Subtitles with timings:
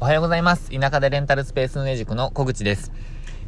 [0.00, 0.70] おはようございます。
[0.70, 2.92] 田舎でレンタルスペース運営塾の小口です。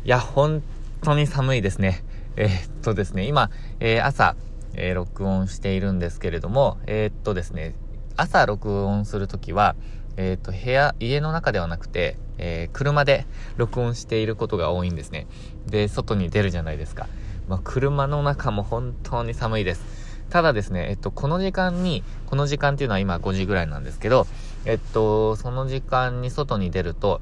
[0.04, 0.64] いや、本
[1.00, 2.02] 当に寒いですね。
[2.34, 4.34] えー、っとですね、今、えー、朝、
[4.74, 7.76] えー、録音しているんですけれども、えっとですね、
[8.16, 9.76] 朝録音するときは、
[10.16, 13.26] えっと、部屋、家の中ではなくて、え車で
[13.56, 15.28] 録音していることが多いんですね。
[15.68, 17.06] で、外に出るじゃないですか。
[17.46, 20.10] まあ、車の中も本当に寒いです。
[20.30, 24.26] ただですね、えっと、この時間に、この時間っていうのは今5時ぐらいなんですけど、
[24.64, 27.20] えっと、その時間に外に出ると、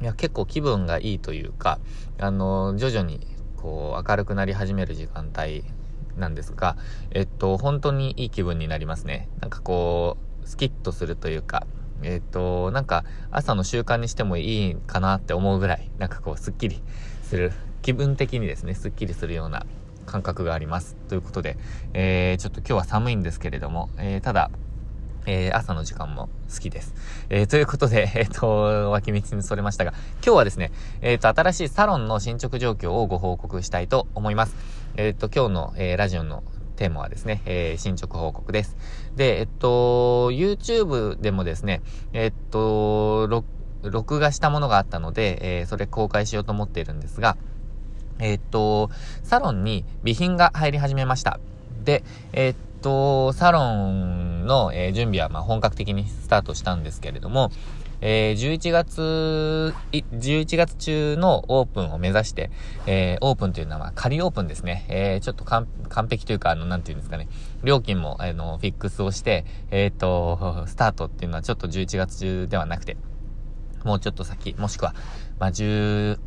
[0.00, 1.78] いや、結構気分がいいというか、
[2.18, 5.64] あの、徐々に、こう、明るくなり始める時間帯
[6.16, 6.76] なんですが、
[7.10, 9.28] えっと、本当にいい気分になりますね。
[9.40, 11.66] なんかこう、スキッとするというか、
[12.02, 16.82] えっと、なんか、朝の習慣にしてもいいかなって思うぐらい、なんかこう、スッキリ
[17.22, 19.66] する、気分的にですね、スッキリするような
[20.06, 20.96] 感覚があります。
[21.08, 21.58] ということで、
[21.92, 24.50] えー、ちょっと今日は寒いんですけれども、えー、ただ、
[25.26, 26.94] えー、朝の時間も好きです。
[27.28, 29.92] えー、ということで、 えっ、ー、と、脇道にそれましたが、
[30.24, 34.56] 今日はですね、えっ、と、新しいサロンの進捗状況をご報告したいと思います。
[34.96, 36.42] えっ、と、今日の、えラジオの
[36.76, 38.76] テーマはですね、え進捗報告です。
[39.16, 43.28] で、えっと、YouTube でもですね、えっと、
[43.82, 47.36] 録画したものがあったので、えそれ公開しようと思っているんですが、
[48.18, 48.90] え、っと、
[49.22, 51.40] サロンに備品が入り始めました。
[51.84, 57.50] で、え、っと、サロンの、えー、準備はま本格的にスタートしたんですけれども、
[58.04, 62.50] えー、11月、11月中のオープンを目指して、
[62.86, 64.84] えー、オープンというのは、まあ、仮オープンですね。
[64.88, 65.68] えー、ちょっと完
[66.10, 67.28] 璧というか、あの、なんていうんですかね。
[67.62, 72.96] 料金も、あの、フィックスをして、えっ、と、スタートっていうのはちょっと11月中ではなくて、
[73.84, 74.96] もうちょっと先、もしくは、
[75.38, 76.18] まあ、10、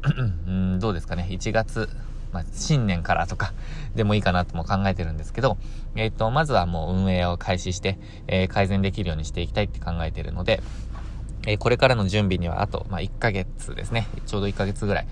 [0.48, 1.90] うん、どうですかね、1月、
[2.36, 3.54] まあ、新年からとか
[3.96, 5.58] でもいいかなとも考えてるんですけど、
[5.96, 10.62] えっ、ー、と、まずはもう運営を開始して、えー、改善できるようにしていきたいって考えてるので、
[11.48, 14.08] え、これからの準備にはあと、まあ、1ヶ月ですね。
[14.26, 15.08] ちょうど1ヶ月ぐらい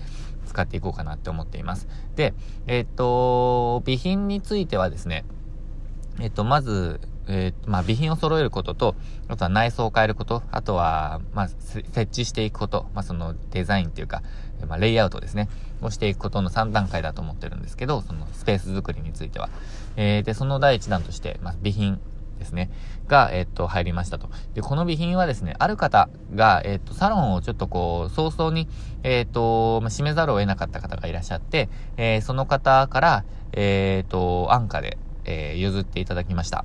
[0.46, 1.88] 使っていこうかなって思っています。
[2.14, 2.34] で、
[2.66, 5.24] えっ、と、備品についてはですね、
[6.20, 8.94] えっ、と、まず、えー、まあ、備品を揃えることと、
[9.28, 14.22] あとは内装を変えること、あとは、まあ、設置していくこと、まあ、そのデザインっていうか、
[14.68, 15.48] まあ、レイアウトですね、
[15.82, 19.48] をしていくことの3段階だと思ってるんですけど、そのスペース作りについては。
[19.96, 22.00] えー、で、その第1弾として、まあ、備品
[22.38, 22.70] ですね、
[23.06, 24.28] が、えっ、と、入りましたと。
[24.54, 28.68] で、この備品はですね、ある方が、えっ、と、サロンをちょっとこう、早々に、
[29.02, 36.64] えっ、と、まあ、閉めざるを得なかった方がいらっしゃって、えその方から、えっ、と、安価で、え譲っていただきました。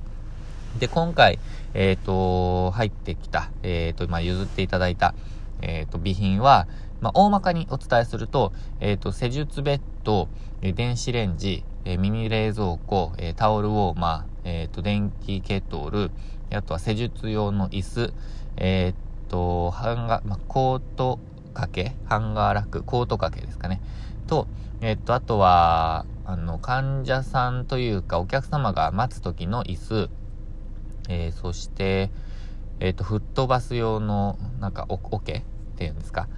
[0.80, 1.38] で、今回、
[1.74, 5.14] えっ、と、入ってきた、えっ、と、まあ、譲っていただいた、
[5.60, 6.66] えっ、と、備品は、
[7.02, 10.28] まあ、大まかにお伝えすると、えっ、と、施術ベッド、
[10.62, 16.10] 電子レンジ、えミニ冷蔵庫、えタオルウォーマー、えっ、と、電気ケトル、
[16.50, 18.14] あとは施術用の椅子、
[18.56, 21.18] えっと、ハンガー、まあ、コート
[21.52, 23.82] 掛け、ハンガーラック、コート掛けですかね。
[24.26, 24.46] と、
[24.80, 30.10] えっと、あとは、あの、患者さんというか、お客様が待つ時の椅子、
[31.12, 32.12] えー、そして、
[32.78, 35.42] えっ、ー、と、吹っ飛ばす用の、なんか、お、桶っ
[35.74, 36.28] ていうんですか？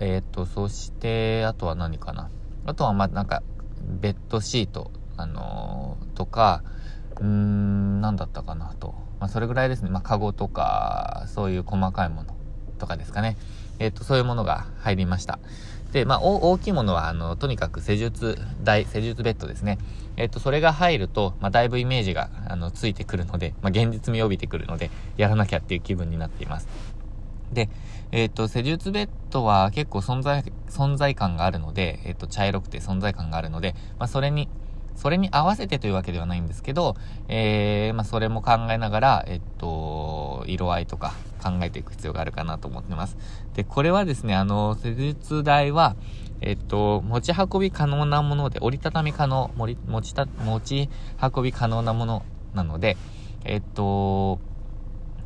[0.00, 2.30] えっ、ー、と、そして、あとは何かな？
[2.64, 3.42] あとは、ま、なんか、
[4.00, 6.62] ベッドシート、あのとか、
[7.16, 8.94] うーん、何だったかなと。
[9.20, 9.90] まあ、それぐらいですね。
[9.90, 12.34] まあ、カゴとか、そういう細かいもの
[12.78, 13.36] とかですかね。
[13.78, 15.38] えっ、と、そういうものが入りました。
[15.92, 19.78] で、まあ、大きいものは、あの、とにかく施術台、施術ベッドですね。
[20.16, 26.68] えっと、それが入ると、まあ、だいぶイメージが、あの、ついてくるので、まあ、現実味を帯びてくるので、やらなきゃっていう気分になっています。
[27.52, 27.70] で、
[28.12, 34.48] えっ、と、施術ベッドは結構存在、存在感があるので、えっ、と、茶色くて存在感があるので、まあ、それに、
[34.94, 36.96] それに合わせてというわけではないんですけど、
[37.28, 43.16] えー、まあ、それも考えながら、えっと、色合いとか考えていく必要があるかなと思ってます。
[43.54, 45.96] で、これはですね、あの、施術台は、
[46.40, 50.90] えっと、持ち運び可能なもので、折りたたみ可能、持ちた、持ち
[51.20, 52.22] 運び可能なもの
[52.54, 52.96] なので、
[53.44, 54.38] えっと、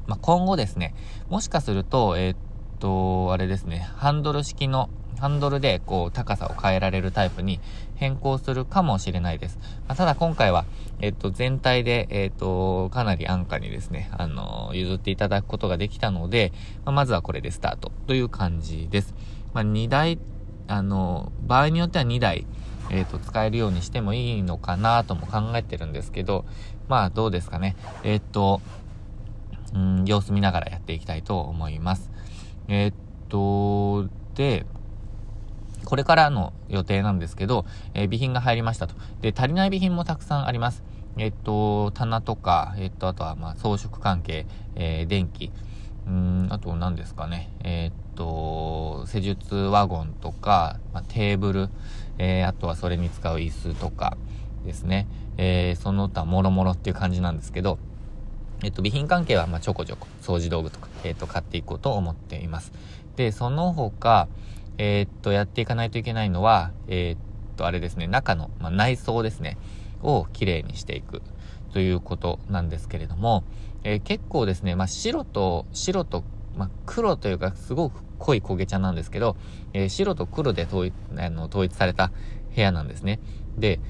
[0.06, 0.94] まあ、今後ですね、
[1.28, 2.36] もしかすると、えっ
[2.78, 4.88] と、あれですね、ハンドル式の、
[5.22, 7.60] ハンドルでこう高さを変えられるタイプに
[7.94, 9.58] 変更するかもしれないです。
[9.86, 10.64] まあ、ただ今回は、
[11.00, 16.52] えっと、全体で、えっと、かなり安価にですね、あの、譲っていただくことができたので、
[16.84, 19.14] まあ、まずはこれでスタートという感じです。
[19.54, 20.18] まあ、2台
[20.66, 22.46] あの、場合によっては2台、
[22.90, 26.44] えっ、と、使えるようにしてもいいのかなとも考えてるんですけど、
[26.88, 27.76] まあ、どうですかね。
[28.02, 28.60] えっ、と、
[29.74, 32.10] うん、様子見ながらやっていきたいと思います。
[32.68, 32.92] えっ、
[33.28, 34.66] と、で、
[35.84, 37.64] これからの予定なんですけど、
[37.94, 38.94] え備品が入りましたと。
[39.20, 40.82] で、足りない備品もたくさんあります。
[41.18, 45.50] えっと、棚とか、えっと、あとは、まあ、装飾関係、えー、電気、
[46.06, 47.50] うん、あと何ですかね。
[47.64, 51.68] えー、っと、施術ワゴンとか、まあ、テーブル、
[52.18, 54.16] えー、あとはそれに使う椅子とか
[54.64, 55.06] ですね。
[55.36, 57.78] えー、その他もろもろっていう感じなんですけど、
[58.64, 62.72] えっと、備品関係は、まあちょこちょこ、掃除道具とか、えっと、買っていこうと思っています。
[63.16, 64.28] で、その他、
[64.78, 67.18] えー、っと、やっていかないといけないのは、えー、っ
[67.56, 69.58] と、あれですね、中の、まあ、内装ですね、
[70.02, 71.22] をきれいにしていく
[71.72, 73.44] ということなんですけれども、
[73.84, 76.24] えー、結構ですね、まあ、白と、白と、
[76.56, 79.36] まあ、黒というか、すごく濃い焦げ茶なんですけど、
[79.72, 82.12] え、白と黒で統一あの統一された
[82.54, 83.20] 部屋なんですね。
[83.58, 83.80] で、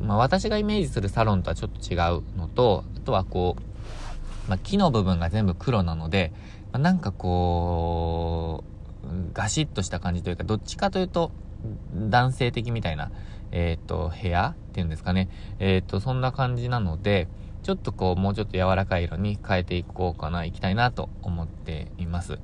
[0.00, 6.32] まあ、私がイメージするサロンとはちょっと違うのと、あとはこう、まあ、木の部分が全部黒なので、
[6.72, 8.73] まあ、なんかこう、
[9.32, 11.32] ガシッとした感じというか、どっちかというと、
[11.94, 13.10] 男性的みたいな、
[13.52, 15.28] えっ、ー、と、部屋っていうんですかね。
[15.58, 17.28] えっ、ー、と、そんな感じなので、
[17.62, 22.38] ちょっとこう、もうちょっと柔らかい色に変えていこうかな、いきたいなと思っています。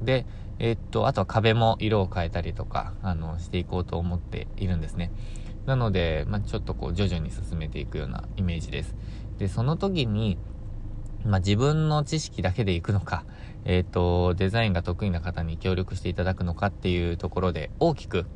[0.00, 0.24] で、
[0.58, 5.10] えっと、あとは壁も色を変えたりとか、あの、していこうと思っているんですね。
[5.66, 8.94] なので、まあ、ちょっとこう、徐々に進めていくようなイメージです。
[9.38, 10.38] で、その時に、
[11.24, 13.24] まあ、自分の知識だけでいくのか、
[13.64, 18.26] えっ、と、デザインが得意な方に協力していただくのかっていうところで大きく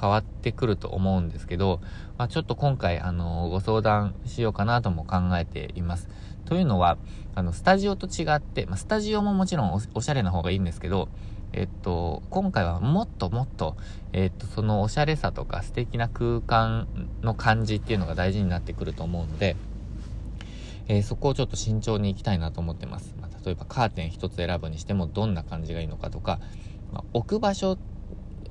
[0.00, 1.80] 変わってくると思うんですけど、
[2.18, 6.08] まあ、ちょっと今回、あの、ご相談しようかなとも考えています。
[6.44, 6.98] というのは、
[7.34, 11.08] あの、スタジオと違って、まあ、スタジオももちろんおしゃれな方がいいんですけど、
[11.56, 13.76] えっと、今回はもっともっと、
[14.12, 16.88] えっと、そのおしゃれさとか素敵な空間
[17.22, 19.54] の感じっていうのが大事になってくると思うので、
[20.88, 23.14] えー、そこをちょっと慎重に行きたいなと思ってます。
[23.20, 26.40] まあ、例えばカーテン一つ選ぶにしてもどんな感じがいいのかとか、
[26.92, 27.78] まあ、置く場所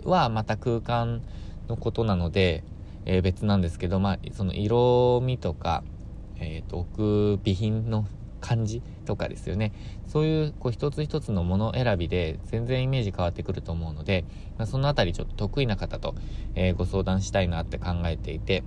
[0.03, 1.21] はまた空間
[1.67, 2.63] のことなので、
[3.05, 5.83] えー、別なんですけど、まあ、その色味とか、
[6.37, 8.05] えっ、ー、と、置く備品の
[8.41, 9.71] 感じとかですよね。
[10.07, 14.25] そういう、こう、一つ一つのもの選びで全然イメージ変わってくると思うので、
[14.57, 16.15] まあ、そのあたりちょっと得意な方と、
[16.55, 18.63] えー、ご相談したいなって考えていて、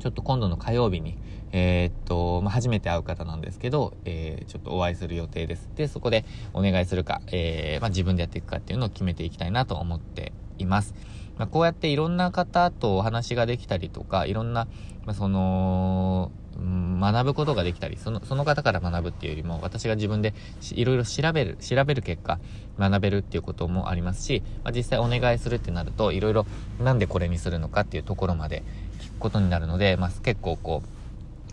[0.00, 1.16] ちょっと今度の火曜日に、
[1.52, 5.68] えー、っと、まあ、初めて会う方なんですけど、えー、ちょっとお会いする予定です。
[5.76, 10.94] で、そこでお願いするか、えー、まあ、自分でやっていくかっていうのを決めていきたいなと思っています。
[11.38, 14.66] まあ、こうやっていろんな方とお話ができたりとか、いろんな、
[15.04, 20.34] まあ、その、学ぶことができたり、その、その方から学ぶっていうよりも、私が自分で
[20.72, 22.38] いろいろ調べる、調べる結果、
[22.78, 26.46] 学べるっていうこともありますし、まあ、実際お願いするってなると、いろいろ
[26.80, 28.62] なんでこれにするのかっていうところまで
[29.00, 31.01] 聞くことになるので、まあ、結構こう、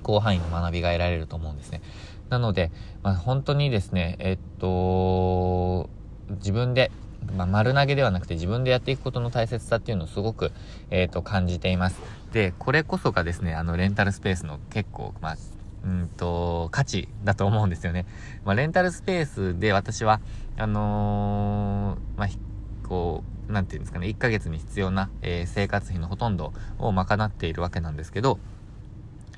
[0.09, 1.81] 広範囲の学びが得られると思うんですね。
[2.29, 2.71] なので、
[3.03, 5.89] まあ、本当にですね、えっと、
[6.37, 6.91] 自分で
[7.35, 10.51] まあ、丸投げではなくて自分でやっていくことの大切さっていうのをすごく、
[10.89, 11.99] えっ、と、感じています。
[12.31, 15.37] で、これこそがですね、あの、レンタルスペースの結構、まあ、
[15.83, 18.05] うんと、価値だと思うんですよね。
[18.45, 20.21] まあ、レンタルスペースで私は、
[20.57, 28.39] あのー、まあ、こう、なんていうんですかね、1ヶ月に必要な、えー、生活費のほとんどを賄っているわけなんですけど、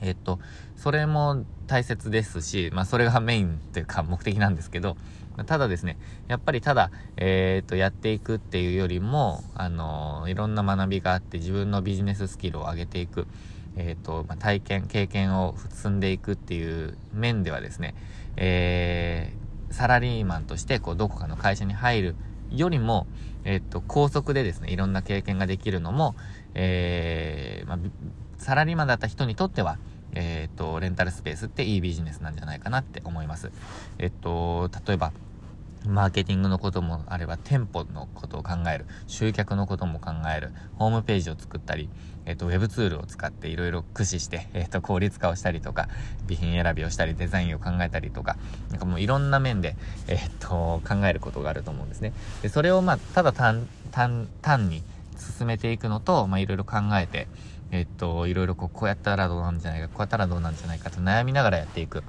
[0.02, 0.40] えっと、
[0.76, 4.98] それも大切ですし、まあ、それがメインというか目的なんですけど、
[5.46, 13.28] ただですね、やっぱりただ、えっ、と、やっていくっていうよりも、あのいろんな学びがあって自分のビジネススキルを上げていく、
[13.78, 17.96] えっ、と、まあ、体験、経験を積んでいくっていう面ではですね、
[18.36, 22.16] えー、サラリーマンとして、こう、どこかの会社に入る
[22.52, 23.08] よりも、
[23.46, 26.16] えっ、と、高速でですね、いろんな経験ができるのも、
[26.54, 27.80] えー、まあ、
[28.38, 29.78] サラリーマンだった人にとっては、
[30.14, 33.52] えっ、と、レンタルスペースっていいビジネスなんじゃないかなって思います。
[33.98, 35.12] えっと、例えば、
[35.88, 41.90] マーケティングのこともあれば、店舗のことを考える、集客のことも考える、ホームページを作ったり、
[42.26, 45.90] えっ、と、ウェブツールを使っていろいろ駆使して、えっ、と、効率化をしたりとか、
[46.28, 48.38] 備品選びをしたり、デザインを考えたりとか、
[48.70, 49.76] なんかもういろんな面で、
[50.08, 52.14] えっ、と、考えることがあると思うんですね。
[52.44, 54.84] で、それをまあ、ただ単、単、単に
[55.18, 57.28] 進めていくのと、まあ、いろいろ考えて、
[57.72, 62.04] えっと、いろいろこう、こうやったらどうなんじゃないか、こうやったらどうなんじゃないかと悩みながらやっていく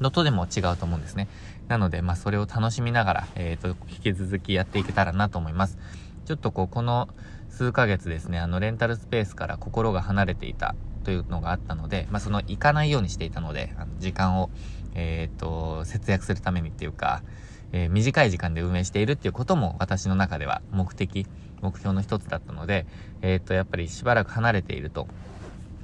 [0.00, 1.28] のとでも違うと思うんですね。
[1.68, 5.78] なので、まあ、それを楽しみながら、えっ、と、引き続きやっていけたらなと思います。
[6.24, 7.08] ちょっとこう、この
[7.50, 10.74] 数ヶ月ですね、あの、レンタルスペースから心が離れていた
[11.04, 14.50] というのがあったので、まあ、その、行かないようにしていたので、あの時間を、
[14.94, 17.22] えっ、と、節約するためにっていうか、
[17.72, 21.26] えー、短い時間で運営しているっていうことも私の中では目的、
[21.60, 22.86] 目標の一つだったので、
[23.22, 25.08] えっ、と、やっぱりしばらく離れていると、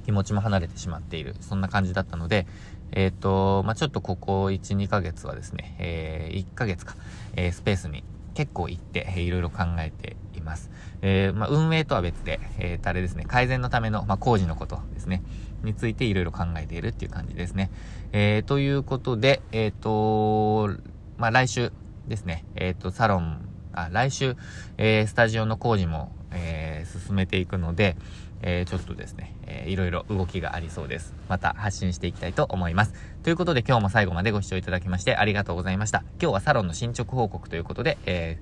[0.05, 2.47] 気持ちも離れてしまっている、そんな感じだったので、
[2.91, 6.95] えっ、と、まあ、ちょっとここ1、2ヶ月はですね、えー、1ヶ月か、
[7.35, 8.03] えー、スペースに
[8.35, 10.69] 結構行って、えー、いろいろ考えています。
[11.01, 15.23] えー、まあ、運営とは別で、えー、あれですね、改善のための、まあ、工事のことですね、
[15.63, 17.71] についていろいろ考えているっていう感じですね。
[18.11, 20.69] えー、ということで、えっ、と、
[21.17, 21.71] まあ、来週、
[22.07, 23.41] ですね、えっ、と、サロン、
[23.73, 24.35] あ、来週、
[24.77, 27.95] えー、スタジオの工事も、えー、進めていくので、
[28.41, 31.13] えー、ちょっとですね、えー、いろいろ動きがありそうです。
[31.29, 32.93] また発信していきたいと思います。
[33.23, 36.03] ということで今日も最後までご視聴いただきましてありがとうございました。
[36.21, 38.39] 今日はサロンの進捗報告ということで、え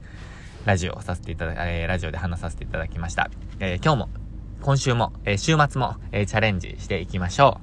[0.63, 3.29] ー、ラジオをさせていただ、えー、ラジオで話させていただきました。
[3.59, 4.09] えー、今日も、
[4.61, 7.61] 今週も、えー、週末も、えー、チャレンジしていきましょ